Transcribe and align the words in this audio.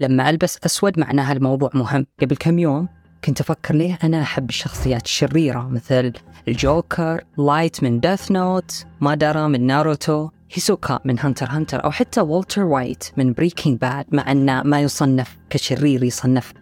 لما 0.00 0.30
ألبس 0.30 0.58
أسود 0.66 0.98
معناها 0.98 1.32
الموضوع 1.32 1.70
مهم. 1.74 2.06
قبل 2.22 2.36
كم 2.36 2.58
يوم 2.58 2.88
كنت 3.24 3.40
أفكر 3.40 3.74
ليه 3.74 3.98
أنا 4.04 4.22
أحب 4.22 4.48
الشخصيات 4.48 5.04
الشريرة 5.04 5.68
مثل 5.68 6.12
الجوكر 6.48 7.24
لايت 7.38 7.82
من 7.82 8.00
Death 8.00 8.30
Note 8.30 8.84
مادارا 9.00 9.48
من 9.48 9.66
ناروتو 9.66 10.28
هيسوكا 10.52 11.00
من 11.04 11.18
Hunter 11.18 11.46
Hunter 11.46 11.84
أو 11.84 11.90
حتى 11.90 12.20
والتر 12.20 12.62
وايت 12.62 13.04
من 13.16 13.32
Breaking 13.32 13.78
Bad 13.78 14.04
مع 14.12 14.32
أنه 14.32 14.62
ما 14.62 14.80
يصنف 14.80 15.36
كشرير 15.50 16.04
يصنف 16.04 16.52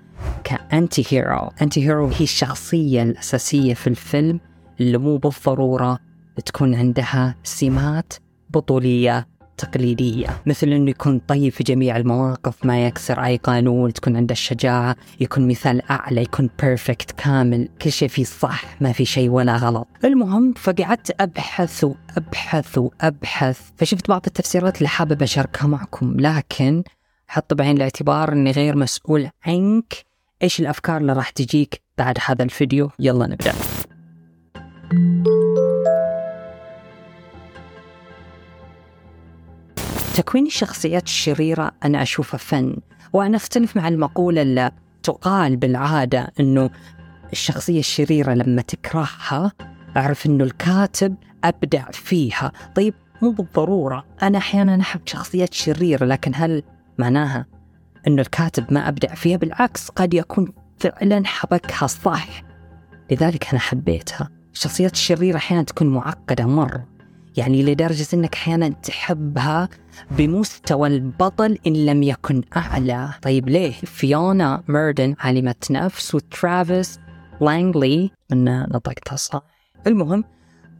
كأنتي 0.45 1.05
هيرو 1.09 1.50
أنتي 1.62 1.87
هيرو 1.87 2.07
هي 2.09 2.21
الشخصية 2.25 3.03
الأساسية 3.03 3.75
في 3.75 3.87
الفيلم 3.87 4.41
اللي 4.80 4.98
مو 4.98 5.16
بالضرورة 5.16 5.98
تكون 6.45 6.75
عندها 6.75 7.34
سمات 7.43 8.12
بطولية. 8.50 9.36
تقليدية 9.59 10.27
مثل 10.46 10.68
أنه 10.68 10.91
يكون 10.91 11.18
طيب 11.18 11.52
في 11.52 11.64
جميع 11.64 11.96
المواقف 11.96 12.66
ما 12.66 12.86
يكسر 12.86 13.25
أي 13.25 13.36
قانون 13.36 13.93
تكون 13.93 14.16
عنده 14.16 14.32
الشجاعة 14.32 14.96
يكون 15.21 15.48
مثال 15.48 15.90
أعلى 15.90 16.22
يكون 16.22 16.50
بيرفكت 16.62 17.11
كامل. 17.11 17.68
كل 17.82 17.93
شيء 17.93 18.08
فيه 18.08 18.25
صح 18.25 18.64
ما 18.81 18.93
في 18.93 19.04
شيء 19.04 19.29
ولا 19.29 19.57
غلط. 19.57 19.89
المهم 20.04 20.54
فقعدت 20.57 21.21
أبحث 21.21 21.84
وأبحث 21.84 22.79
وأبحث. 22.79 23.61
فشفت 23.76 24.08
بعض 24.08 24.22
التفسيرات 24.26 24.79
اللي 24.79 24.89
حابب 24.89 25.22
أشاركها 25.22 25.67
معكم 25.67 26.20
لكن 26.20 26.82
حط 27.29 27.54
بعين 27.54 27.76
الاعتبار 27.76 28.32
أني 28.32 28.50
غير 28.50 28.76
مسؤول 28.76 29.29
عنك. 29.46 29.95
إيش 30.43 30.61
الأفكار 30.61 30.96
اللي 30.96 31.12
راح 31.12 31.31
تجيك 31.31 31.82
بعد 31.98 32.19
هذا 32.27 32.42
الفيديو؟ 32.42 32.91
يلا 32.98 33.27
نبدأ. 33.27 33.53
تكوين 40.16 40.47
الشخصيات 40.47 41.05
الشريرة 41.05 41.72
أنا 41.84 42.02
أشوفه 42.02 42.38
فن 42.38 42.77
وأنا 43.12 43.36
أختلف 43.36 43.77
مع 43.77 43.88
المقولة 43.88 44.42
اللي 44.42 44.70
تقال 45.02 45.56
بالعادة 45.56 46.33
أنه 46.41 46.70
الشخصية 47.33 47.78
الشريرة 47.78 48.34
لما 48.34 48.62
تكرهها 48.62 49.53
أعرف 49.97 50.27
أنه 50.27 50.45
الكاتب 50.45 51.17
أبدع 51.45 51.91
فيها. 51.91 52.53
طيب 52.75 52.95
مو 53.23 53.31
بالضرورة 53.31 54.05
أنا 54.23 54.39
أحيانا 54.39 54.81
أحب 54.81 55.00
شخصيات 55.06 55.55
شريرة 55.55 56.05
لكن 56.05 56.33
هل 56.34 56.62
معناها 56.98 57.47
أنه 58.06 58.23
الكاتب 58.23 58.73
ما 58.73 58.89
أبدع 58.89 59.14
فيها؟ 59.14 59.36
بالعكس 59.36 59.89
قد 59.89 60.14
يكون 60.14 60.53
فعلا 60.78 61.27
حبكها 61.27 61.86
صح. 61.86 62.42
لذلك 63.11 63.48
أنا 63.51 63.58
حبيتها. 63.58 64.28
الشخصيات 64.53 64.92
الشريرة 64.92 65.36
أحيانا 65.36 65.62
تكون 65.62 65.86
معقدة 65.86 66.47
مرة. 66.47 66.95
يعني 67.37 67.62
لدرجة 67.62 68.06
أنك 68.15 68.34
أحيانا 68.34 68.69
تحبها 68.69 69.69
بمستوى 70.11 70.89
البطل 70.89 71.59
إن 71.67 71.87
لم 71.87 72.03
يكن 72.03 72.42
أعلى. 72.56 73.11
طيب 73.23 73.48
ليه؟ 73.48 73.73
فيونا 73.73 74.62
ميردن 74.69 75.15
عالمة 75.19 75.55
نفس 75.70 76.14
وترافيس 76.14 77.01
لانغلي 77.41 78.11
إن 78.31 78.45
نطقتها 78.45 79.17
صح 79.17 79.42
المهم 79.87 80.25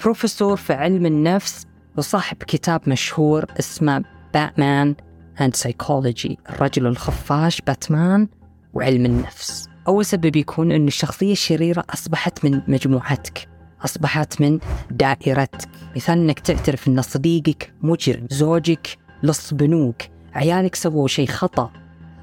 بروفيسور 0.01 0.57
في 0.57 0.73
علم 0.73 1.07
النفس 1.07 1.67
وصاحب 1.97 2.37
كتاب 2.37 2.81
مشهور 2.87 3.45
اسمه 3.59 4.05
Batman 4.35 4.95
and 5.41 5.55
Psychology 5.55 6.39
الرجل 6.51 6.87
الخفاش 6.87 7.61
باتمان 7.61 8.29
وعلم 8.75 9.07
النفس. 9.07 9.69
أول 9.89 10.05
سبب 10.05 10.37
يكون 10.37 10.73
أن 10.73 10.87
الشخصية 10.87 11.33
الشريرة 11.33 11.85
أصبحت 11.91 12.45
من 12.45 12.63
مجموعتك. 12.69 13.49
أصبحت 13.85 14.41
من 14.41 14.59
دائرتك. 14.91 15.69
مثال 15.97 16.19
أنك 16.19 16.41
تعترف 16.41 16.89
أن 16.89 17.03
صديقك 17.03 17.73
مجرم 17.83 18.27
زوجك 18.31 18.99
لص 19.23 19.55
بنوك 19.55 20.03
عيالك 20.35 20.75
سووا 20.75 21.09
شيء 21.09 21.29
خطأ. 21.29 21.73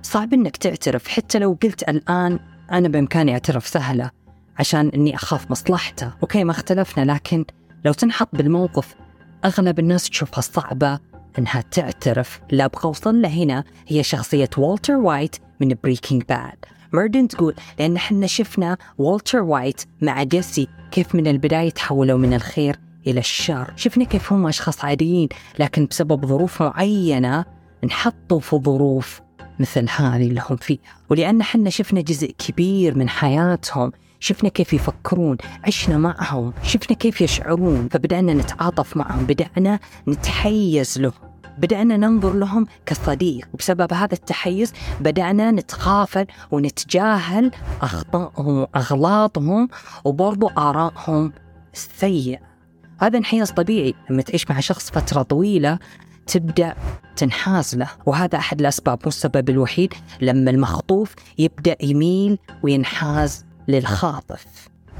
صعب 0.01 0.33
أنك 0.33 0.57
تعترف 0.57 1.07
حتى 1.07 1.39
لو 1.39 1.57
قلت 1.63 1.89
الآن 1.89 2.39
أنا 2.71 2.87
بإمكاني 2.87 3.33
أعترف 3.33 3.67
سهلة 3.67 4.11
عشان 4.59 4.89
أني 4.89 5.15
أخاف 5.15 5.51
مصلحته. 5.51 6.11
أوكي 6.21 6.43
ما 6.43 6.51
اختلفنا 6.51 7.13
لكن 7.13 7.45
لو 7.85 7.93
تنحط 7.93 8.29
بالموقف 8.33 8.95
أغلب 9.45 9.79
الناس 9.79 10.09
تشوفها 10.09 10.41
صعبة 10.41 10.99
أنها 11.39 11.63
تعترف. 11.71 12.41
اللي 12.51 12.65
أبغى 12.65 12.83
أوصل 12.85 13.21
له 13.21 13.29
هنا 13.29 13.63
هي 13.87 14.03
شخصية 14.03 14.49
والتر 14.57 14.93
وايت 14.93 15.35
من 15.59 15.75
Breaking 15.83 16.23
Bad 16.29 16.65
ميردن 16.93 17.27
تقول 17.27 17.55
لأن 17.79 17.95
إحنا 17.95 18.27
شفنا 18.27 18.77
والتر 18.97 19.41
وايت 19.41 19.81
مع 20.01 20.23
جيسي 20.23 20.67
كيف 20.91 21.15
من 21.15 21.27
البداية 21.27 21.69
تحولوا 21.69 22.17
من 22.17 22.33
الخير 22.33 22.79
إلى 23.07 23.19
الشر. 23.19 23.73
شفنا 23.75 24.03
كيف 24.03 24.33
هم 24.33 24.47
أشخاص 24.47 24.85
عاديين 24.85 25.29
لكن 25.59 25.85
بسبب 25.85 26.25
ظروف 26.25 26.61
معينة 26.63 27.45
انحطوا 27.83 28.39
في 28.39 28.55
ظروف 28.55 29.21
مثل 29.59 29.89
هذه 29.89 30.27
اللي 30.27 30.41
هم 30.49 30.57
فيها. 30.57 30.79
ولأن 31.09 31.41
إحنا 31.41 31.69
شفنا 31.69 32.01
جزء 32.01 32.31
كبير 32.31 32.97
من 32.97 33.09
حياتهم 33.09 33.91
شفنا 34.19 34.49
كيف 34.49 34.73
يفكرون 34.73 35.37
عشنا 35.63 35.97
معهم 35.97 36.53
شفنا 36.63 36.97
كيف 36.97 37.21
يشعرون 37.21 37.87
فبدأنا 37.91 38.33
نتعاطف 38.33 38.97
معهم 38.97 39.25
بدأنا 39.25 39.79
نتحيز 40.07 40.99
لهم. 40.99 41.32
بدأنا 41.57 41.97
ننظر 41.97 42.33
لهم 42.33 42.67
كصديق. 42.85 43.47
وبسبب 43.53 43.93
هذا 43.93 44.13
التحيز 44.13 44.73
بدأنا 44.99 45.51
نتغافل 45.51 46.25
ونتجاهل 46.51 47.51
أخطائهم 47.81 48.57
وأغلاطهم 48.57 49.67
وبرضو 50.05 50.47
آرائهم 50.47 51.33
السيئة. 51.73 52.39
هذا 52.99 53.17
انحياز 53.17 53.51
طبيعي. 53.51 53.93
لما 54.09 54.21
تعيش 54.21 54.49
مع 54.49 54.59
شخص 54.59 54.91
فترة 54.91 55.21
طويلة 55.21 55.79
تبدأ 56.27 56.75
تنحاز 57.15 57.75
له. 57.75 57.89
وهذا 58.05 58.37
أحد 58.37 58.59
الأسباب 58.59 58.99
مو 59.03 59.07
السبب 59.07 59.49
الوحيد. 59.49 59.93
لما 60.21 60.51
المخطوف 60.51 61.15
يبدأ 61.37 61.75
يميل 61.81 62.37
وينحاز 62.63 63.45
للخاطف. 63.67 64.45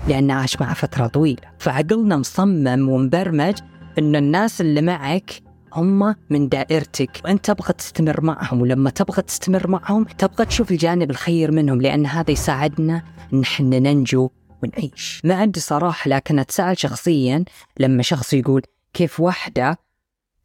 لأنه 0.08 0.34
عاش 0.34 0.62
معه 0.62 0.74
فترة 0.74 1.08
طويلة. 1.08 1.42
فعقلنا 1.60 2.18
مصمم 2.18 2.90
ومبرمج 2.90 3.56
أن 4.00 4.16
الناس 4.16 4.62
اللي 4.62 4.82
معك 4.82 5.43
هم 5.74 6.16
من 6.30 6.50
دائرتك 6.50 7.22
وأنت 7.26 7.46
تبغى 7.52 7.74
تستمر 7.74 8.22
معهم 8.22 8.62
ولما 8.62 8.90
تبغى 8.90 9.22
تستمر 9.22 9.68
معهم 9.68 10.04
تبغى 10.04 10.46
تشوف 10.46 10.72
الجانب 10.72 11.12
الخير 11.12 11.52
منهم 11.52 11.82
لأن 11.82 12.06
هذا 12.06 12.32
يساعدنا 12.32 13.04
ان 13.34 13.42
إحنا 13.42 13.80
ننجو 13.80 14.30
ونعيش. 14.64 15.22
ما 15.24 15.36
عندي 15.36 15.60
صراحة 15.60 16.10
لكن 16.10 16.40
أتساءل 16.40 16.78
شخصيا 16.78 17.46
لما 17.80 18.04
شخص 18.04 18.34
يقول 18.34 18.62
كيف 18.94 19.20
واحدة 19.20 19.78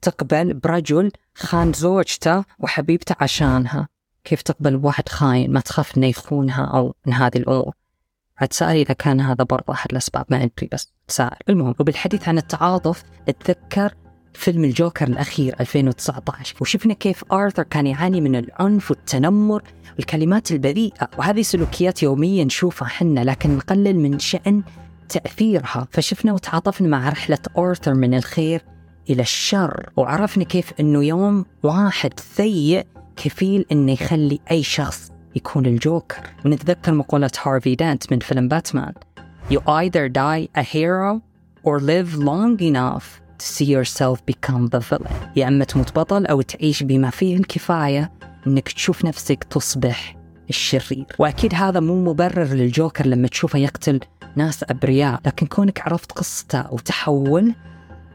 تقبل 0.02 0.54
برجل 0.54 1.10
خان 1.34 1.72
زوجته 1.72 2.44
وحبيبته 2.58 3.14
عشانها؟ 3.20 3.88
كيف 4.24 4.42
تقبل 4.42 4.76
بواحد 4.76 5.08
خاين 5.08 5.52
ما 5.52 5.60
تخاف 5.60 5.96
إنه 5.96 6.06
يخونها 6.06 6.64
أو 6.64 6.94
من 7.06 7.12
هذه 7.12 7.36
الأمور؟ 7.36 7.74
أتساءل 8.38 8.76
إذا 8.76 8.94
كان 8.94 9.20
هذا 9.20 9.44
برضه 9.44 9.72
أحد 9.72 9.90
الأسباب 9.90 10.24
ما 10.30 10.36
أدري 10.36 10.68
بس 10.72 10.92
أتساءل. 11.04 11.36
المهم 11.48 11.74
وبالحديث 11.80 12.28
عن 12.28 12.38
التعاطف 12.38 13.02
أتذكر 13.28 13.94
فيلم 14.38 14.64
الجوكر 14.64 15.08
الأخير 15.08 15.54
2019 15.60 16.56
وشفنا 16.60 16.94
كيف 16.94 17.24
آرثر 17.32 17.62
كان 17.62 17.86
يعاني 17.86 18.20
من 18.20 18.36
العنف 18.36 18.90
والتنمر 18.90 19.62
والكلمات 19.96 20.50
البذيئة 20.52 21.10
وهذه 21.18 21.42
سلوكيات 21.42 22.02
يوميا 22.02 22.44
نشوفها 22.44 22.88
حنا 22.88 23.20
لكن 23.20 23.56
نقلل 23.56 23.96
من 23.96 24.18
شأن 24.18 24.62
تأثيرها. 25.08 25.88
فشفنا 25.90 26.32
وتعاطفنا 26.32 26.88
مع 26.88 27.08
رحلة 27.08 27.38
آرثر 27.58 27.94
من 27.94 28.14
الخير 28.14 28.62
إلى 29.10 29.22
الشر 29.22 29.90
وعرفنا 29.96 30.44
كيف 30.44 30.72
أنه 30.80 31.04
يوم 31.04 31.44
واحد 31.62 32.20
سيء 32.20 32.86
كفيل 33.16 33.64
أنه 33.72 33.92
يخلي 33.92 34.40
أي 34.50 34.62
شخص 34.62 35.12
يكون 35.36 35.66
الجوكر. 35.66 36.22
ونتذكر 36.44 36.92
مقولة 36.92 37.30
هارفي 37.42 37.74
دانت 37.74 38.12
من 38.12 38.18
فيلم 38.18 38.48
باتمان. 38.48 38.92
You 39.50 39.58
either 39.66 40.08
die 40.08 40.48
a 40.54 40.62
hero 40.62 41.20
or 41.64 41.80
live 41.80 42.14
long 42.18 42.60
enough 42.60 43.27
see 43.42 43.64
yourself 43.64 44.18
become 44.30 44.68
the 44.68 44.80
villain. 44.80 45.12
يا 45.36 45.48
أما 45.48 45.64
تموت 45.64 45.98
بطل 45.98 46.26
أو 46.26 46.40
تعيش 46.40 46.82
بما 46.82 47.10
فيه 47.10 47.36
الكفاية 47.36 48.12
أنك 48.46 48.68
تشوف 48.68 49.04
نفسك 49.04 49.44
تصبح 49.44 50.16
الشرير. 50.48 51.06
وأكيد 51.18 51.54
هذا 51.54 51.80
مو 51.80 52.04
مبرر 52.04 52.44
للجوكر 52.44 53.06
لما 53.06 53.28
تشوفه 53.28 53.58
يقتل 53.58 54.00
ناس 54.36 54.64
أبرياء 54.68 55.20
لكن 55.26 55.46
كونك 55.46 55.80
عرفت 55.80 56.12
قصته 56.12 56.72
وتحول 56.72 57.54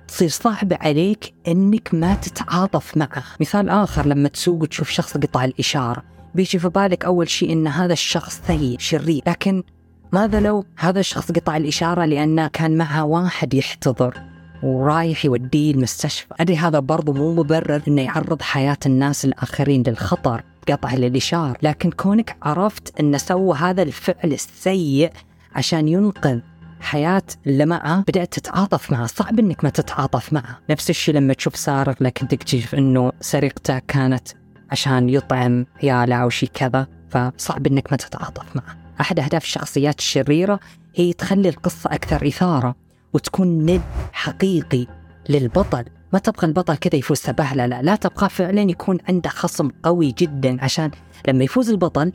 تصير 0.07 0.29
صعب 0.29 0.73
عليك 0.81 1.33
إنك 1.47 1.93
ما 1.93 2.15
تتعاطف 2.15 2.97
معه. 2.97 3.23
مثال 3.39 3.69
آخر 3.69 4.05
لما 4.05 4.29
تسوق 4.29 4.61
وتشوف 4.61 4.89
شخص 4.89 5.17
قطع 5.17 5.45
الإشارة 5.45 6.03
بيجي 6.35 6.59
في 6.59 6.69
بالك 6.69 7.05
أول 7.05 7.29
شيء 7.29 7.53
إن 7.53 7.67
هذا 7.67 7.93
الشخص 7.93 8.41
سيء 8.47 8.79
شرير. 8.79 9.21
لكن 9.27 9.63
ماذا 10.11 10.39
لو 10.39 10.65
هذا 10.77 10.99
الشخص 10.99 11.31
قطع 11.31 11.57
الإشارة 11.57 12.05
لأنه 12.05 12.47
كان 12.47 12.77
معه 12.77 13.03
واحد 13.03 13.53
يحتضر؟ 13.53 14.32
ورايح 14.63 15.25
يوديه 15.25 15.71
المستشفى. 15.71 16.33
أدري 16.39 16.57
هذا 16.57 16.79
برضو 16.79 17.13
مو 17.13 17.33
مبرر 17.33 17.81
أنه 17.87 18.01
يعرض 18.01 18.41
حياة 18.41 18.77
الناس 18.85 19.25
الآخرين 19.25 19.83
للخطر 19.87 20.43
قطع 20.69 20.93
الإشارة 20.93 21.55
لكن 21.61 21.91
كونك 21.91 22.37
عرفت 22.43 22.99
أنه 22.99 23.17
سوى 23.17 23.57
هذا 23.57 23.81
الفعل 23.81 24.33
السيء 24.33 25.11
عشان 25.55 25.87
ينقذ 25.87 26.39
حياة 26.81 27.23
اللي 27.47 27.65
معه 27.65 28.03
بدأت 28.07 28.33
تتعاطف 28.33 28.91
معه. 28.91 29.05
صعب 29.05 29.39
أنك 29.39 29.63
ما 29.63 29.69
تتعاطف 29.69 30.33
معه. 30.33 30.59
نفس 30.69 30.89
الشيء 30.89 31.15
لما 31.15 31.33
تشوف 31.33 31.55
سارق 31.55 32.03
لكن 32.03 32.27
تكتشف 32.27 32.75
أنه 32.75 33.11
سرقته 33.21 33.79
كانت 33.79 34.27
عشان 34.71 35.09
يطعم 35.09 35.65
عياله 35.83 36.15
أو 36.15 36.29
شيء 36.29 36.49
كذا 36.53 36.87
فصعب 37.09 37.67
إنك 37.67 37.91
ما 37.91 37.97
تتعاطف 37.97 38.55
معه. 38.55 38.75
أحد 39.01 39.19
أهداف 39.19 39.43
الشخصيات 39.43 39.99
الشريرة 39.99 40.59
هي 40.95 41.13
تخلي 41.13 41.49
القصة 41.49 41.93
أكثر 41.93 42.27
إثارة. 42.27 42.82
وتكون 43.13 43.65
ند 43.65 43.81
حقيقي 44.11 44.87
للبطل. 45.29 45.85
ما 46.13 46.19
تبغى 46.19 46.47
البطل 46.47 46.75
كذا 46.75 46.95
يفوز 46.95 47.17
سبهلة 47.17 47.65
لا 47.65 47.81
لا 47.81 47.95
تبغى 47.95 48.29
فعلا 48.29 48.61
يكون 48.61 48.97
عنده 49.09 49.29
خصم 49.29 49.69
قوي 49.83 50.11
جدا. 50.17 50.63
عشان 50.63 50.91
لما 51.27 51.43
يفوز 51.43 51.69
البطل 51.69 52.11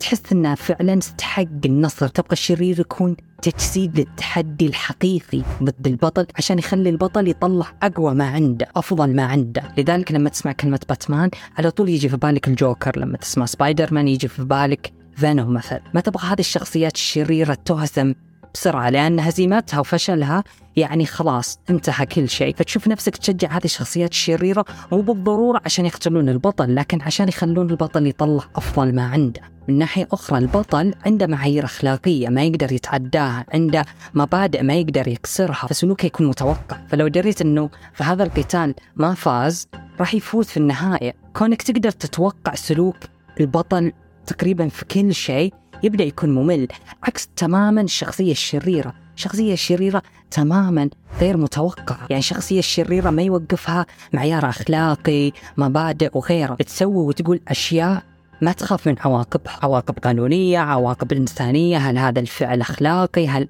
تحس 0.00 0.32
إنه 0.32 0.54
فعلا 0.54 0.98
استحق 0.98 1.46
النصر. 1.64 2.08
تبغى 2.08 2.32
الشرير 2.32 2.80
يكون 2.80 3.16
تجسيد 3.42 3.98
للتحدي 3.98 4.66
الحقيقي 4.66 5.42
ضد 5.62 5.86
البطل 5.86 6.26
عشان 6.36 6.58
يخلي 6.58 6.90
البطل 6.90 7.28
يطلع 7.28 7.66
أقوى 7.82 8.14
ما 8.14 8.24
عنده 8.24 8.66
أفضل 8.76 9.16
ما 9.16 9.22
عنده. 9.22 9.62
لذلك 9.78 10.12
لما 10.12 10.30
تسمع 10.30 10.52
كلمة 10.52 10.80
باتمان 10.88 11.30
على 11.58 11.70
طول 11.70 11.88
يجي 11.88 12.08
في 12.08 12.16
بالك 12.16 12.48
الجوكر. 12.48 12.98
لما 12.98 13.16
تسمع 13.16 13.46
سبايدر 13.46 13.94
مان 13.94 14.08
يجي 14.08 14.28
في 14.28 14.44
بالك 14.44 14.92
فينوم 15.16 15.54
مثلا. 15.54 15.80
ما 15.94 16.00
تبغى 16.00 16.26
هذه 16.26 16.40
الشخصيات 16.40 16.94
الشريرة 16.94 17.54
تهزم 17.54 18.14
بسرعة 18.54 18.90
لأن 18.90 19.20
هزيمتها 19.20 19.80
وفشلها 19.80 20.44
يعني 20.76 21.06
خلاص 21.06 21.60
انتهى 21.70 22.06
كل 22.06 22.28
شيء. 22.28 22.54
فتشوف 22.54 22.88
نفسك 22.88 23.16
تشجع 23.16 23.48
هذه 23.48 23.64
الشخصيات 23.64 24.10
الشريرة 24.10 24.64
مو 24.92 25.00
بالضرورة 25.00 25.60
عشان 25.64 25.86
يقتلون 25.86 26.28
البطل 26.28 26.74
لكن 26.74 27.02
عشان 27.02 27.28
يخلون 27.28 27.70
البطل 27.70 28.06
يطلع 28.06 28.44
أفضل 28.56 28.94
ما 28.94 29.02
عنده. 29.02 29.40
من 29.68 29.78
ناحية 29.78 30.08
أخرى 30.12 30.38
البطل 30.38 30.94
عنده 31.06 31.26
معايير 31.26 31.64
أخلاقية 31.64 32.28
ما 32.28 32.42
يقدر 32.42 32.72
يتعداها 32.72 33.44
عنده 33.54 33.84
مبادئ 34.14 34.62
ما 34.62 34.74
يقدر 34.74 35.08
يكسرها 35.08 35.66
فسلوكه 35.68 36.06
يكون 36.06 36.26
متوقع. 36.26 36.78
فلو 36.88 37.08
دريت 37.08 37.40
أنه 37.40 37.70
في 37.94 38.04
هذا 38.04 38.24
القتال 38.24 38.74
ما 38.96 39.14
فاز 39.14 39.68
راح 40.00 40.14
يفوز 40.14 40.46
في 40.46 40.56
النهاية. 40.56 41.14
كونك 41.36 41.62
تقدر 41.62 41.90
تتوقع 41.90 42.54
سلوك 42.54 42.96
البطل 43.40 43.92
تقريبا 44.26 44.68
في 44.68 44.84
كل 44.84 45.14
شيء 45.14 45.54
يبدأ 45.82 46.04
يكون 46.04 46.30
ممل. 46.30 46.68
عكس 47.02 47.28
تماما 47.36 47.80
الشخصية 47.80 48.32
الشريرة. 48.32 48.94
الشخصية 49.16 49.52
الشريرة 49.52 50.02
تماما 50.30 50.90
غير 51.20 51.36
متوقعة. 51.36 52.06
يعني 52.10 52.18
الشخصية 52.18 52.58
الشريرة 52.58 53.10
ما 53.10 53.22
يوقفها 53.22 53.86
معيار 54.12 54.48
أخلاقي 54.48 55.32
مبادئ 55.56 56.10
وغيره. 56.14 56.54
تسوي 56.54 57.06
وتقول 57.06 57.40
أشياء 57.48 58.02
ما 58.42 58.52
تخاف 58.52 58.88
من 58.88 58.96
عواقبها. 59.00 59.58
عواقب 59.62 59.98
قانونية 59.98 60.58
عواقب 60.58 61.12
إنسانية. 61.12 61.78
هل 61.78 61.98
هذا 61.98 62.20
الفعل 62.20 62.60
أخلاقي؟ 62.60 63.28
هل 63.28 63.48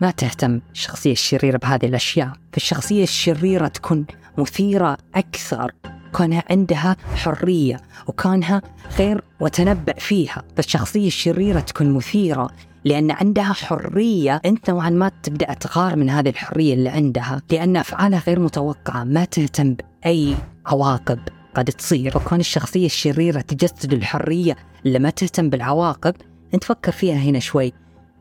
ما 0.00 0.10
تهتم 0.10 0.60
الشخصية 0.72 1.12
الشريرة 1.12 1.58
بهذه 1.58 1.86
الأشياء؟ 1.86 2.32
فالشخصية 2.52 3.02
الشريرة 3.02 3.68
تكون 3.68 4.06
مثيرة 4.38 4.96
أكثر. 5.14 5.72
كونها 6.12 6.44
عندها 6.50 6.96
حرية 7.14 7.80
وكانها 8.06 8.62
غير 8.98 9.24
وتنبأ 9.40 9.94
فيها. 9.98 10.42
فالشخصية 10.56 11.06
الشريرة 11.06 11.60
تكون 11.60 11.90
مثيرة 11.90 12.50
لأن 12.84 13.10
عندها 13.10 13.52
حرية. 13.52 14.40
أنت 14.44 14.70
نوعا 14.70 14.90
ما 14.90 15.10
تبدأ 15.22 15.54
تغار 15.54 15.96
من 15.96 16.10
هذه 16.10 16.28
الحرية 16.28 16.74
اللي 16.74 16.88
عندها 16.88 17.42
لأن 17.50 17.76
أفعالها 17.76 18.22
غير 18.26 18.40
متوقعة 18.40 19.04
ما 19.04 19.24
تهتم 19.24 19.74
بأي 19.74 20.34
عواقب 20.66 21.18
قد 21.54 21.64
تصير. 21.64 22.16
وكون 22.16 22.40
الشخصية 22.40 22.86
الشريرة 22.86 23.40
تجسد 23.40 23.92
الحرية 23.92 24.56
اللي 24.86 24.98
ما 24.98 25.10
تهتم 25.10 25.50
بالعواقب 25.50 26.14
أنت 26.54 26.64
فكر 26.64 26.92
فيها 26.92 27.16
هنا 27.16 27.38
شوي. 27.38 27.72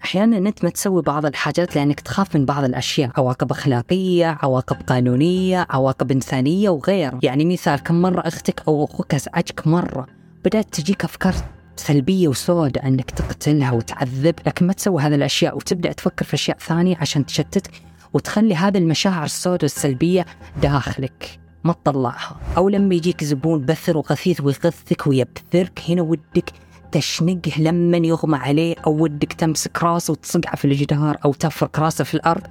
أحيانا 0.04 0.38
أنت 0.38 0.64
ما 0.64 0.70
تسوي 0.70 1.02
بعض 1.02 1.26
الحاجات 1.26 1.76
لأنك 1.76 2.00
تخاف 2.00 2.36
من 2.36 2.46
بعض 2.46 2.64
الأشياء 2.64 3.12
عواقب 3.18 3.52
أخلاقية 3.52 4.38
عواقب 4.42 4.78
قانونية 4.88 5.68
عواقب 5.70 6.12
إنسانية 6.12 6.70
وغيره. 6.70 7.20
يعني 7.24 7.46
مثال 7.46 7.80
كم 7.80 8.02
مرة 8.02 8.22
أختك 8.28 8.64
أو 8.68 8.86
أخوك 8.86 9.14
أزعجك 9.14 9.68
مرة 9.68 10.08
بدأت 10.46 10.74
تجيك 10.74 11.04
أفكار 11.04 11.34
سلبية 11.76 12.28
وسوداء 12.28 12.88
أنك 12.88 13.12
تقتلها 13.12 13.72
وتعذب 13.72 14.36
لكن 14.48 14.68
ما 14.68 14.74
تسوي 14.74 15.02
هذه 15.02 15.16
الأشياء 15.16 15.58
وتبدأ 15.58 15.92
تفكر 15.92 16.26
في 16.26 16.34
أشياء 16.34 16.58
ثانية 16.58 16.98
عشان 16.98 17.26
تشتتك 17.26 17.72
وتخلي 18.14 18.56
هذه 18.56 18.78
المشاعر 18.78 19.24
السوداء 19.24 19.66
السلبيه 19.66 20.26
داخلك 20.62 21.40
ما 21.64 21.74
تطلعها. 21.74 22.40
أو 22.58 22.70
لما 22.70 22.96
يجيك 22.96 23.24
زبون 23.24 23.66
بثر 23.66 23.98
وغثيث 23.98 24.42
ويغثك 24.42 25.08
ويبثرك 25.08 25.82
هنا 25.90 26.02
ودك 26.02 26.50
تشنقه 26.92 27.52
لما 27.62 27.98
يغمى 27.98 28.38
عليه 28.38 28.76
أو 28.88 29.04
ودك 29.04 29.34
تمسك 29.34 29.84
راسه 29.84 30.12
وتصقعه 30.12 30.56
في 30.56 30.66
الجدار 30.66 31.18
أو 31.26 31.34
تفرك 31.34 31.80
راسه 31.80 32.04
في 32.04 32.14
الأرض. 32.14 32.42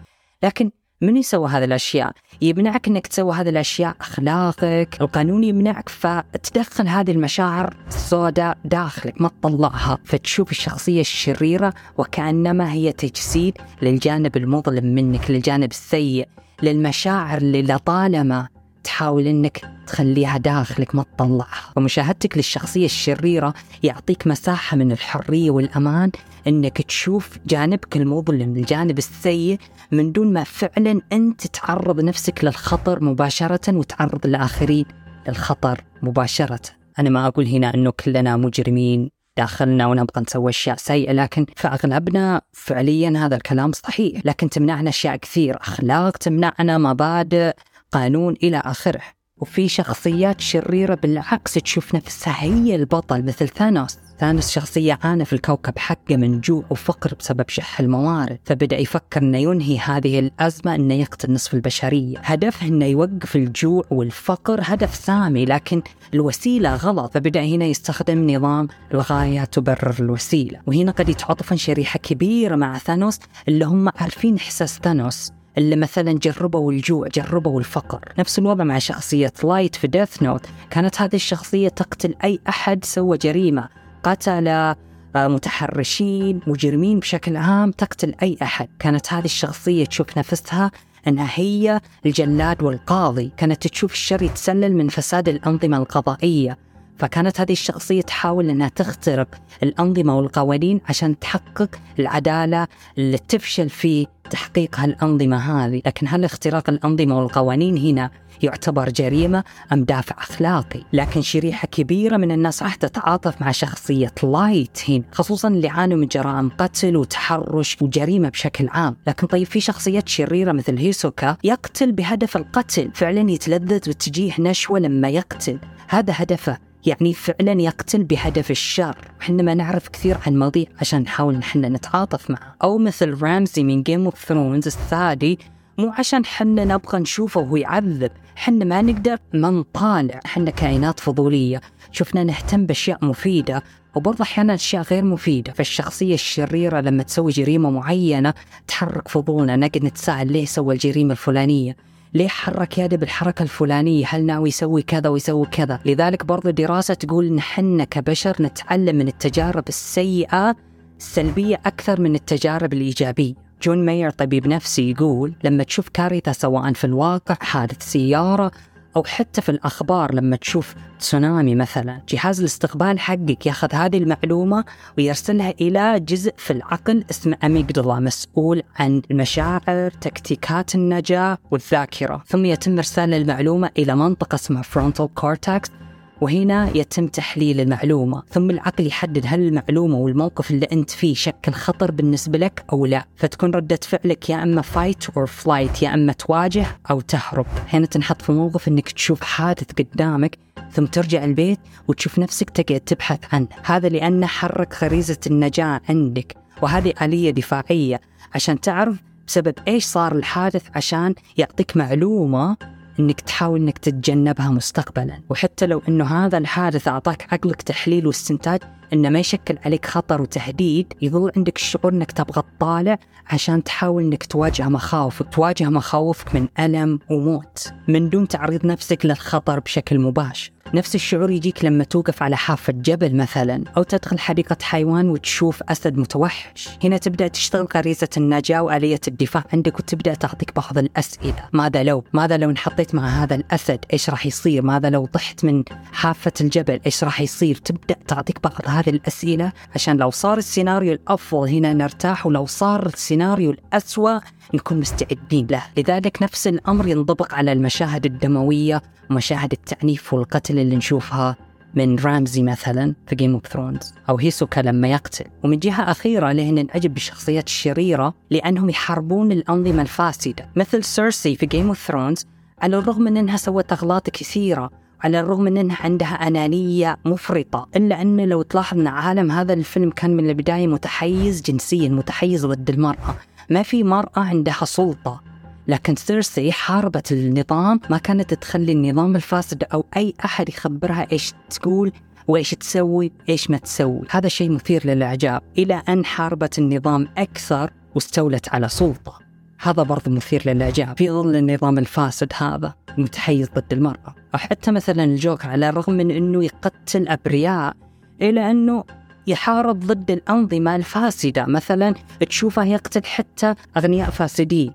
لكن 0.42 0.70
من 1.00 1.16
يسوى 1.16 1.48
هذه 1.48 1.64
الأشياء؟ 1.64 2.12
يمنعك 2.42 2.88
أنك 2.88 3.06
تسوي 3.06 3.34
هذه 3.34 3.48
الأشياء 3.48 3.96
أخلاقك. 4.00 4.96
القانون 5.00 5.44
يمنعك 5.44 5.88
فتدخل 5.88 6.88
هذه 6.88 7.10
المشاعر 7.10 7.76
السوداء 7.88 8.58
داخلك. 8.64 9.20
ما 9.20 9.28
تطلعها 9.28 9.98
فتشوف 10.04 10.50
الشخصية 10.50 11.00
الشريرة 11.00 11.74
وكأنما 11.98 12.72
هي 12.72 12.92
تجسيد 12.92 13.58
للجانب 13.82 14.36
المظلم 14.36 14.84
منك 14.94 15.30
للجانب 15.30 15.70
السيء 15.70 16.28
للمشاعر 16.62 17.38
اللي 17.38 17.62
لطالما 17.62 18.48
تحاول 18.88 19.26
إنك 19.26 19.60
تخليها 19.86 20.38
داخلك 20.38 20.94
ما 20.94 21.02
تطلعها. 21.02 21.72
ومشاهدتك 21.76 22.36
للشخصية 22.36 22.84
الشريرة 22.84 23.54
يعطيك 23.82 24.26
مساحة 24.26 24.76
من 24.76 24.92
الحرية 24.92 25.50
والأمان 25.50 26.10
إنك 26.46 26.82
تشوف 26.82 27.38
جانبك 27.46 27.96
المظلم 27.96 28.56
الجانب 28.56 28.98
السيء 28.98 29.58
من 29.92 30.12
دون 30.12 30.32
ما 30.32 30.44
فعلا 30.44 31.00
أنت 31.12 31.46
تعرض 31.46 32.00
نفسك 32.00 32.44
للخطر 32.44 33.04
مباشرة 33.04 33.76
وتعرض 33.76 34.26
الآخرين 34.26 34.84
للخطر 35.28 35.84
مباشرة. 36.02 36.62
أنا 36.98 37.10
ما 37.10 37.26
أقول 37.26 37.46
هنا 37.46 37.74
أنه 37.74 37.90
كلنا 37.90 38.36
مجرمين 38.36 39.10
داخلنا 39.36 39.86
ونبغى 39.86 40.22
نسوي 40.22 40.50
أشياء 40.50 40.76
سيئة 40.76 41.12
لكن 41.12 41.46
في 41.56 41.68
أغلبنا 41.68 42.40
فعليا 42.52 43.12
هذا 43.16 43.36
الكلام 43.36 43.72
صحيح. 43.72 44.20
لكن 44.24 44.50
تمنعنا 44.50 44.88
أشياء 44.90 45.16
كثير 45.16 45.56
أخلاق 45.60 46.16
تمنعنا 46.16 46.78
مبادئ 46.78 47.52
قانون 47.92 48.34
إلى 48.42 48.62
آخره. 48.64 49.02
وفي 49.40 49.68
شخصيات 49.68 50.40
شريرة 50.40 50.94
بالعكس 50.94 51.54
تشوف 51.54 51.94
نفسها 51.94 52.42
هي 52.42 52.74
البطل 52.74 53.22
مثل 53.24 53.48
ثانوس. 53.48 53.98
ثانوس 54.18 54.50
شخصية 54.50 54.98
عانى 55.02 55.24
في 55.24 55.32
الكوكب 55.32 55.78
حقه 55.78 56.16
من 56.16 56.40
جوع 56.40 56.64
وفقر 56.70 57.14
بسبب 57.20 57.48
شح 57.48 57.80
الموارد. 57.80 58.38
فبدأ 58.44 58.78
يفكر 58.78 59.22
أنه 59.22 59.38
ينهي 59.38 59.78
هذه 59.78 60.18
الأزمة 60.18 60.74
أنه 60.74 60.94
يقتل 60.94 61.32
نصف 61.32 61.54
البشرية. 61.54 62.18
هدفه 62.18 62.66
أنه 62.66 62.84
يوقف 62.84 63.36
الجوع 63.36 63.84
والفقر 63.90 64.60
هدف 64.62 64.94
سامي 64.94 65.44
لكن 65.44 65.82
الوسيلة 66.14 66.74
غلط. 66.74 67.14
فبدأ 67.14 67.44
هنا 67.44 67.64
يستخدم 67.64 68.30
نظام 68.30 68.68
الغاية 68.94 69.44
تبرر 69.44 69.94
الوسيلة. 70.00 70.60
وهنا 70.66 70.92
قد 70.92 71.08
يتعاطفن 71.08 71.56
شريحة 71.56 71.98
كبيرة 71.98 72.56
مع 72.56 72.78
ثانوس 72.78 73.18
اللي 73.48 73.64
هم 73.64 73.88
عارفين 73.88 74.36
إحساس 74.36 74.78
ثانوس. 74.78 75.37
اللي 75.58 75.76
مثلا 75.76 76.12
جربوا 76.12 76.72
الجوع 76.72 77.08
جربوا 77.08 77.60
الفقر. 77.60 78.00
نفس 78.18 78.38
الوضع 78.38 78.64
مع 78.64 78.78
شخصية 78.78 79.32
لايت 79.44 79.76
في 79.76 79.86
Death 79.86 80.22
Note 80.22 80.46
كانت 80.70 81.00
هذه 81.00 81.14
الشخصية 81.14 81.68
تقتل 81.68 82.14
أي 82.24 82.40
أحد 82.48 82.84
سوى 82.84 83.18
جريمة. 83.18 83.68
قتل 84.02 84.48
آه، 84.48 84.76
متحرشين 85.16 86.40
مجرمين 86.46 86.98
بشكل 86.98 87.36
عام 87.36 87.70
تقتل 87.70 88.14
أي 88.22 88.38
أحد. 88.42 88.68
كانت 88.78 89.12
هذه 89.12 89.24
الشخصية 89.24 89.84
تشوف 89.84 90.18
نفسها 90.18 90.70
أنها 91.08 91.30
هي 91.34 91.80
الجلاد 92.06 92.62
والقاضي. 92.62 93.32
كانت 93.36 93.66
تشوف 93.66 93.92
الشر 93.92 94.22
يتسلل 94.22 94.76
من 94.76 94.88
فساد 94.88 95.28
الأنظمة 95.28 95.76
القضائية. 95.76 96.58
فكانت 96.98 97.40
هذه 97.40 97.52
الشخصية 97.52 98.02
تحاول 98.02 98.50
أنها 98.50 98.68
تخترق 98.68 99.28
الأنظمة 99.62 100.16
والقوانين 100.16 100.80
عشان 100.88 101.18
تحقق 101.18 101.68
العدالة 101.98 102.66
اللي 102.98 103.18
تفشل 103.18 103.68
في 103.68 104.06
تحقيق 104.30 104.80
هالأنظمة 104.80 105.36
هذه. 105.36 105.82
لكن 105.86 106.06
هل 106.08 106.24
اختراق 106.24 106.70
الأنظمة 106.70 107.18
والقوانين 107.18 107.76
هنا 107.76 108.10
يعتبر 108.42 108.90
جريمة 108.90 109.44
أم 109.72 109.84
دافع 109.84 110.16
أخلاقي؟ 110.18 110.82
لكن 110.92 111.22
شريحة 111.22 111.68
كبيرة 111.68 112.16
من 112.16 112.30
الناس 112.32 112.62
راح 112.62 112.74
تتعاطف 112.74 113.40
مع 113.40 113.50
شخصية 113.50 114.12
لايت 114.22 114.78
هنا 114.88 115.02
خصوصا 115.12 115.48
اللي 115.48 115.68
عانوا 115.68 115.98
من 115.98 116.06
جرائم 116.06 116.50
قتل 116.58 116.96
وتحرش 116.96 117.76
وجريمة 117.82 118.28
بشكل 118.28 118.68
عام. 118.68 118.96
لكن 119.06 119.26
طيب 119.26 119.46
في 119.46 119.60
شخصيات 119.60 120.08
شريرة 120.08 120.52
مثل 120.52 120.78
هيسوكا 120.78 121.36
يقتل 121.44 121.92
بهدف 121.92 122.36
القتل. 122.36 122.90
فعلا 122.94 123.30
يتلذذ 123.30 123.90
وتجيه 123.90 124.32
نشوة 124.38 124.78
لما 124.78 125.08
يقتل. 125.08 125.58
هذا 125.88 126.12
هدفه 126.16 126.67
يعني 126.88 127.14
فعلا 127.14 127.60
يقتل 127.60 128.04
بهدف 128.04 128.50
الشر. 128.50 128.96
وحنا 129.20 129.42
ما 129.42 129.54
نعرف 129.54 129.88
كثير 129.88 130.16
عن 130.26 130.34
ماضيه 130.36 130.66
عشان 130.80 131.02
نحاول 131.02 131.34
نحن 131.36 131.64
نتعاطف 131.64 132.30
معه. 132.30 132.56
أو 132.62 132.78
مثل 132.78 133.22
رامزي 133.22 133.64
من 133.64 133.82
Game 133.82 134.04
of 134.04 134.24
Thrones 134.24 134.66
الثاني 134.66 135.38
مو 135.78 135.92
عشان 135.98 136.24
حنا 136.24 136.64
نبغى 136.64 136.98
نشوفه 136.98 137.40
وهو 137.40 137.56
يعذب 137.56 138.10
حنا 138.36 138.64
ما 138.64 138.82
نقدر 138.82 139.18
ما 139.34 139.50
نطالع. 139.50 140.20
حنا 140.24 140.50
كائنات 140.50 141.00
فضولية 141.00 141.60
شفنا 141.92 142.24
نهتم 142.24 142.66
بأشياء 142.66 143.04
مفيدة 143.04 143.62
وبرضه 143.94 144.22
أحيانا 144.22 144.54
أشياء 144.54 144.82
غير 144.82 145.04
مفيدة. 145.04 145.52
فالشخصية 145.52 146.14
الشريرة 146.14 146.80
لما 146.80 147.02
تسوي 147.02 147.32
جريمة 147.32 147.70
معينة 147.70 148.34
تحرك 148.68 149.08
فضولنا 149.08 149.56
نقعد 149.56 149.84
نتساءل 149.84 150.32
ليه 150.32 150.44
سوى 150.44 150.74
الجريمة 150.74 151.12
الفلانية. 151.12 151.76
ليه 152.14 152.28
حرك 152.28 152.78
يده 152.78 152.96
بالحركة 152.96 153.42
الفلانية؟ 153.42 154.04
هل 154.08 154.26
ناوي 154.26 154.48
يسوي 154.48 154.82
كذا 154.82 155.08
ويسوي 155.08 155.46
كذا؟ 155.46 155.80
لذلك 155.84 156.26
برضو 156.26 156.50
دراسة 156.50 156.94
تقول 156.94 157.32
نحن 157.32 157.84
كبشر 157.84 158.36
نتعلم 158.40 158.96
من 158.96 159.08
التجارب 159.08 159.68
السيئة 159.68 160.56
السلبية 160.98 161.60
أكثر 161.66 162.00
من 162.00 162.14
التجارب 162.14 162.72
الإيجابية. 162.72 163.34
جون 163.62 163.84
ماير 163.84 164.10
طبيب 164.10 164.46
نفسي 164.46 164.90
يقول 164.90 165.32
لما 165.44 165.64
تشوف 165.64 165.88
كارثة 165.88 166.32
سواء 166.32 166.72
في 166.72 166.84
الواقع 166.84 167.34
حادث 167.40 167.82
سيارة 167.82 168.50
أو 168.96 169.04
حتى 169.04 169.40
في 169.40 169.48
الأخبار 169.48 170.14
لما 170.14 170.36
تشوف 170.36 170.74
تسونامي 171.00 171.54
مثلا 171.54 172.00
جهاز 172.08 172.40
الاستقبال 172.40 173.00
حقك 173.00 173.46
ياخذ 173.46 173.74
هذه 173.74 173.98
المعلومة 173.98 174.64
ويرسلها 174.98 175.54
إلى 175.60 176.00
جزء 176.00 176.32
في 176.36 176.52
العقل 176.52 177.04
اسمه 177.10 177.36
amygdala 177.44 178.00
مسؤول 178.00 178.62
عن 178.76 179.02
المشاعر 179.10 179.90
تكتيكات 180.00 180.74
النجاة 180.74 181.38
والذاكرة. 181.50 182.22
ثم 182.26 182.44
يتم 182.44 182.76
إرسال 182.76 183.14
المعلومة 183.14 183.70
إلى 183.78 183.96
منطقة 183.96 184.34
اسمها 184.34 184.62
frontal 184.62 185.14
cortex 185.14 185.70
وهنا 186.20 186.76
يتم 186.76 187.06
تحليل 187.06 187.60
المعلومة 187.60 188.22
ثم 188.30 188.50
العقل 188.50 188.86
يحدد 188.86 189.24
هل 189.26 189.40
المعلومة 189.48 189.96
والموقف 189.96 190.50
اللي 190.50 190.66
أنت 190.72 190.90
فيه 190.90 191.14
شكل 191.14 191.52
خطر 191.52 191.90
بالنسبة 191.90 192.38
لك 192.38 192.64
أو 192.72 192.86
لا. 192.86 193.04
فتكون 193.16 193.50
ردة 193.50 193.78
فعلك 193.82 194.30
يا 194.30 194.42
إما 194.42 194.62
fight 194.62 195.10
أو 195.16 195.26
flight 195.26 195.82
يا 195.82 195.94
إما 195.94 196.12
تواجه 196.12 196.66
أو 196.90 197.00
تهرب. 197.00 197.46
هنا 197.68 197.86
تنحط 197.86 198.22
في 198.22 198.32
موقف 198.32 198.68
أنك 198.68 198.90
تشوف 198.90 199.20
حادث 199.20 199.72
قدامك 199.72 200.38
ثم 200.72 200.86
ترجع 200.86 201.24
البيت 201.24 201.58
وتشوف 201.88 202.18
نفسك 202.18 202.50
تقعد 202.50 202.80
تبحث 202.80 203.34
عنه. 203.34 203.48
هذا 203.64 203.88
لأنه 203.88 204.26
حرك 204.26 204.84
غريزة 204.84 205.18
النجاة 205.26 205.80
عندك 205.88 206.36
وهذه 206.62 206.92
آلية 207.02 207.30
دفاعية 207.30 208.00
عشان 208.34 208.60
تعرف 208.60 208.96
بسبب 209.26 209.54
إيش 209.68 209.84
صار 209.84 210.16
الحادث 210.16 210.62
عشان 210.74 211.14
يعطيك 211.36 211.76
معلومة 211.76 212.56
إنك 213.00 213.20
تحاول 213.20 213.60
إنك 213.60 213.78
تتجنبها 213.78 214.50
مستقبلا. 214.50 215.20
وحتى 215.30 215.66
لو 215.66 215.82
إنه 215.88 216.04
هذا 216.04 216.38
الحادث 216.38 216.88
أعطاك 216.88 217.32
عقلك 217.32 217.62
تحليل 217.62 218.06
واستنتاج 218.06 218.60
إنه 218.92 219.08
ما 219.08 219.18
يشكل 219.18 219.58
عليك 219.64 219.86
خطر 219.86 220.22
وتهديد 220.22 220.92
يظل 221.02 221.32
عندك 221.36 221.56
الشعور 221.56 221.92
إنك 221.92 222.12
تبغى 222.12 222.42
تطالع 222.58 222.98
عشان 223.26 223.64
تحاول 223.64 224.02
إنك 224.02 224.24
تواجه 224.24 224.68
مخاوفك 224.68 225.34
تواجه 225.34 225.70
مخاوفك 225.70 226.34
من 226.34 226.48
ألم 226.58 226.98
وموت 227.10 227.72
من 227.88 228.08
دون 228.08 228.28
تعريض 228.28 228.66
نفسك 228.66 229.06
للخطر 229.06 229.58
بشكل 229.60 229.98
مباشر. 229.98 230.50
نفس 230.74 230.94
الشعور 230.94 231.30
يجيك 231.30 231.64
لما 231.64 231.84
توقف 231.84 232.22
على 232.22 232.36
حافة 232.36 232.72
جبل 232.72 233.16
مثلا 233.16 233.64
أو 233.76 233.82
تدخل 233.82 234.18
حديقة 234.18 234.56
حيوان 234.62 235.10
وتشوف 235.10 235.62
أسد 235.62 235.98
متوحش. 235.98 236.68
هنا 236.84 236.98
تبدأ 236.98 237.28
تشتغل 237.28 237.68
غريزة 237.74 238.08
النجاة 238.16 238.62
وآلية 238.62 239.00
الدفاع 239.08 239.44
عندك 239.52 239.78
وتبدأ 239.78 240.14
تعطيك 240.14 240.56
بعض 240.56 240.78
الأسئلة. 240.78 241.48
ماذا 241.52 241.82
لو؟ 241.82 242.04
ماذا 242.12 242.36
لو 242.36 242.50
انحطيت 242.50 242.94
مع 242.94 243.08
هذا 243.08 243.34
الأسد؟ 243.34 243.84
إيش 243.92 244.10
راح 244.10 244.26
يصير؟ 244.26 244.62
ماذا 244.62 244.90
لو 244.90 245.06
طحت 245.06 245.44
من 245.44 245.64
حافة 245.92 246.32
الجبل؟ 246.40 246.80
إيش 246.86 247.04
راح 247.04 247.20
يصير؟ 247.20 247.56
تبدأ 247.56 247.96
تعطيك 248.08 248.42
بعض 248.42 248.62
هذه 248.66 248.90
الأسئلة. 248.90 249.52
عشان 249.74 249.96
لو 249.96 250.10
صار 250.10 250.38
السيناريو 250.38 250.92
الأفضل 250.92 251.48
هنا 251.48 251.72
نرتاح 251.72 252.26
ولو 252.26 252.46
صار 252.46 252.86
السيناريو 252.86 253.50
الأسوأ 253.50 254.18
نكون 254.54 254.80
مستعدين 254.80 255.46
له. 255.50 255.62
لذلك 255.76 256.22
نفس 256.22 256.46
الأمر 256.46 256.88
ينطبق 256.88 257.34
على 257.34 257.52
المشاهد 257.52 258.06
الدموية 258.06 258.82
ومشاهد 259.10 259.52
التعنيف 259.52 260.14
والقتل 260.14 260.58
اللي 260.58 260.76
نشوفها 260.76 261.36
من 261.74 261.98
رامزي 261.98 262.42
مثلا 262.42 262.94
في 263.06 263.14
Game 263.14 263.34
of 263.34 263.46
Thrones 263.46 263.94
أو 264.08 264.16
هيسوكا 264.16 264.60
لما 264.60 264.88
يقتل. 264.88 265.24
ومن 265.44 265.58
جهة 265.58 265.90
أخيرة 265.90 266.32
لأن 266.32 266.66
نعجب 266.66 266.94
بالشخصيات 266.94 267.46
الشريره 267.46 268.14
لأنهم 268.30 268.70
يحاربون 268.70 269.32
الأنظمة 269.32 269.82
الفاسدة. 269.82 270.48
مثل 270.56 270.84
سيرسي 270.84 271.36
في 271.36 271.46
Game 271.46 271.68
of 271.68 271.86
Thrones 271.86 272.26
على 272.62 272.78
الرغم 272.78 273.02
من 273.02 273.16
إنها 273.16 273.36
سوت 273.36 273.72
أغلاط 273.72 274.10
كثيرة 274.10 274.70
على 275.00 275.20
الرغم 275.20 275.42
من 275.42 275.56
إنها 275.56 275.76
عندها 275.80 276.14
أنانية 276.28 276.96
مفرطة. 277.04 277.68
إلا 277.76 278.02
أن 278.02 278.28
لو 278.28 278.42
تلاحظ 278.42 278.78
إن 278.78 278.86
عالم 278.86 279.30
هذا 279.30 279.52
الفيلم 279.52 279.90
كان 279.90 280.16
من 280.16 280.30
البداية 280.30 280.66
متحيز 280.66 281.42
جنسيا 281.42 281.88
متحيز 281.88 282.46
ضد 282.46 282.70
المرأة. 282.70 283.14
ما 283.50 283.62
في 283.62 283.84
مرأة 283.84 284.20
عندها 284.20 284.64
سلطة. 284.64 285.22
لكن 285.68 285.96
سيرسي 285.96 286.52
حاربت 286.52 287.12
النظام 287.12 287.80
ما 287.90 287.98
كانت 287.98 288.34
تخلي 288.34 288.72
النظام 288.72 289.16
الفاسد 289.16 289.64
أو 289.64 289.84
أي 289.96 290.14
أحد 290.24 290.48
يخبرها 290.48 291.06
إيش 291.12 291.32
تقول 291.50 291.92
وإيش 292.28 292.50
تسوي 292.50 293.12
إيش 293.28 293.50
ما 293.50 293.58
تسوي. 293.58 294.02
هذا 294.10 294.28
شيء 294.28 294.50
مثير 294.50 294.86
للإعجاب. 294.86 295.42
إلى 295.58 295.82
أن 295.88 296.04
حاربت 296.04 296.58
النظام 296.58 297.08
أكثر 297.18 297.70
واستولت 297.94 298.48
على 298.48 298.68
سلطة. 298.68 299.18
هذا 299.60 299.82
برضه 299.82 300.10
مثير 300.10 300.42
للإعجاب. 300.46 300.98
في 300.98 301.10
ظل 301.10 301.36
النظام 301.36 301.78
الفاسد 301.78 302.32
هذا 302.36 302.74
متحيز 302.98 303.48
ضد 303.50 303.72
المرأة. 303.72 304.14
أو 304.34 304.38
حتى 304.38 304.70
مثلا 304.70 305.04
الجوكر 305.04 305.48
على 305.48 305.68
الرغم 305.68 305.92
من 305.92 306.10
أنه 306.10 306.44
يقتل 306.44 307.08
أبرياء 307.08 307.76
إلى 308.22 308.50
أنه 308.50 308.84
يحارب 309.28 309.80
ضد 309.80 310.10
الأنظمة 310.10 310.76
الفاسدة. 310.76 311.46
مثلا 311.46 311.94
تشوفه 312.28 312.64
يقتل 312.64 313.04
حتى 313.04 313.54
أغنياء 313.76 314.10
فاسدين 314.10 314.72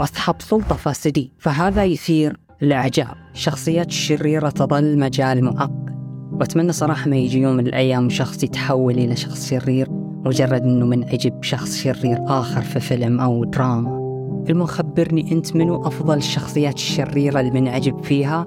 وأصحاب 0.00 0.36
سلطة 0.42 0.74
فاسدين 0.74 1.30
فهذا 1.38 1.84
يثير 1.84 2.36
الإعجاب. 2.62 3.14
الشخصيات 3.34 3.88
الشريرة 3.88 4.50
تظل 4.50 4.98
مجال 4.98 5.44
معقد 5.44 5.86
وأتمنى 6.32 6.72
صراحة 6.72 7.10
ما 7.10 7.16
يجي 7.16 7.38
يوم 7.38 7.56
من 7.56 7.66
الأيام 7.66 8.08
شخص 8.08 8.44
يتحول 8.44 8.94
إلى 8.94 9.16
شخص 9.16 9.50
شرير 9.50 9.88
مجرد 10.24 10.62
أنه 10.62 10.86
منعجب 10.86 11.42
شخص 11.42 11.76
شرير 11.76 12.18
آخر 12.26 12.62
في 12.62 12.80
فيلم 12.80 13.20
أو 13.20 13.44
دراما. 13.44 14.05
المخبرني 14.50 15.32
أنت 15.32 15.56
منو؟ 15.56 15.86
أفضل 15.86 16.16
الشخصيات 16.16 16.74
الشريرة 16.74 17.40
اللي 17.40 17.60
منعجب 17.60 18.04
فيها 18.04 18.46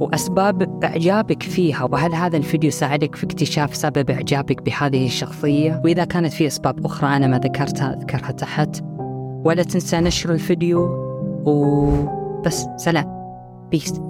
وأسباب 0.00 0.84
إعجابك 0.84 1.42
فيها 1.42 1.84
وهل 1.84 2.14
هذا 2.14 2.36
الفيديو 2.36 2.70
ساعدك 2.70 3.14
في 3.14 3.24
اكتشاف 3.26 3.76
سبب 3.76 4.10
إعجابك 4.10 4.62
بهذه 4.62 5.06
الشخصية؟ 5.06 5.82
وإذا 5.84 6.04
كانت 6.04 6.32
في 6.32 6.46
أسباب 6.46 6.86
أخرى 6.86 7.16
أنا 7.16 7.26
ما 7.26 7.38
ذكرتها 7.38 7.96
أذكرها 7.96 8.30
تحت. 8.30 8.82
ولا 9.44 9.62
تنسى 9.62 10.00
نشر 10.00 10.32
الفيديو 10.32 10.88
وبس 11.46 12.66
سلام. 12.76 13.20
بيس 13.70 14.09